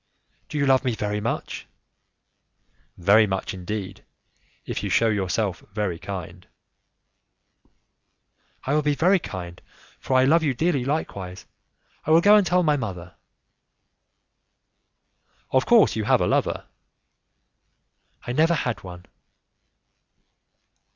[0.49, 1.67] "Do you love me very much?"
[2.97, 4.03] "Very much indeed,
[4.65, 6.47] if you shew yourself very kind."
[8.63, 9.61] "I will be very kind,
[9.99, 11.45] for I love you dearly likewise.
[12.03, 13.13] I will go and tell my mother."
[15.51, 16.65] "Of course you have a lover?"
[18.25, 19.05] "I never had one."